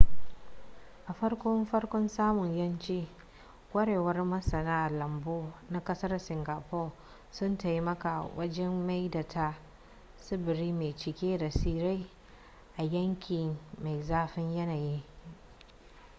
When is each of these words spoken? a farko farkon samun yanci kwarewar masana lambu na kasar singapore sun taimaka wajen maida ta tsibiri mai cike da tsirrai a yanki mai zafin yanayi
a 1.09 1.11
farko 1.19 1.49
farkon 1.71 2.07
samun 2.07 2.57
yanci 2.57 3.07
kwarewar 3.71 4.25
masana 4.25 4.89
lambu 4.89 5.51
na 5.69 5.79
kasar 5.83 6.19
singapore 6.19 6.91
sun 7.31 7.57
taimaka 7.57 8.21
wajen 8.37 8.85
maida 8.87 9.23
ta 9.23 9.55
tsibiri 10.17 10.71
mai 10.73 10.95
cike 10.95 11.37
da 11.37 11.49
tsirrai 11.49 12.09
a 12.77 12.83
yanki 12.83 13.57
mai 13.81 14.01
zafin 14.03 14.53
yanayi 14.55 15.03